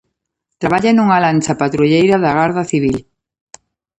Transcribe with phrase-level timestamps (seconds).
[0.61, 2.97] Traballa nunha lancha patrulleira da Garda Civil.